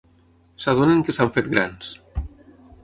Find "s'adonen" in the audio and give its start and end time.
0.65-1.03